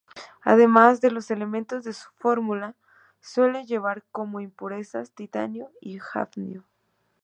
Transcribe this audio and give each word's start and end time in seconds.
Además 0.41 0.99
de 0.99 1.11
los 1.11 1.29
elementos 1.29 1.83
de 1.83 1.93
su 1.93 2.09
fórmula, 2.15 2.75
suele 3.19 3.65
llevar 3.67 4.03
como 4.11 4.39
impurezas: 4.39 5.11
titanio 5.11 5.69
y 5.79 5.99
hafnio. 6.15 6.65